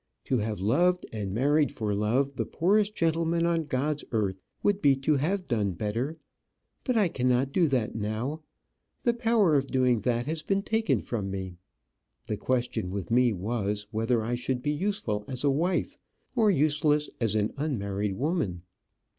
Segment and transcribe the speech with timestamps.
[0.25, 4.95] To have loved, and married for love the poorest gentleman on God's earth would be
[4.95, 6.17] to have done better.
[6.83, 8.41] But I cannot do that now.
[9.03, 11.57] The power of doing that has been taken from me.
[12.25, 15.99] The question with me was, whether I should be useful as a wife,
[16.35, 18.63] or useless as an unmarried woman?